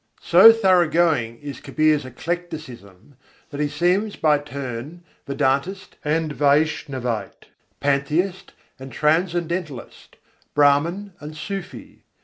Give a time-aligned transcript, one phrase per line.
[0.23, 3.17] So thorough going is Kabîr's eclecticism,
[3.51, 10.15] that he seems by turns Vedântist and Vaishnavite, Pantheist and Transcendentalist,
[10.55, 11.99] Brâhman and Sûfî.